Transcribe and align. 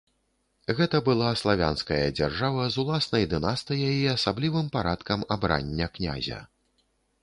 Гэта 0.79 1.01
была 1.09 1.27
славянская 1.41 1.99
дзяржава 2.17 2.63
з 2.77 2.81
уласнай 2.85 3.29
дынастыяй 3.37 3.95
і 4.01 4.11
асаблівым 4.17 4.75
парадкам 4.79 5.31
абрання 5.35 5.87
князя. 5.99 6.47